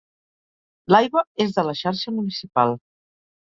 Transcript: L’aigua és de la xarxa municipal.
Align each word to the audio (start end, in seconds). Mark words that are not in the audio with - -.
L’aigua 0.93 1.23
és 1.45 1.53
de 1.59 1.65
la 1.67 1.75
xarxa 1.83 2.15
municipal. 2.17 2.75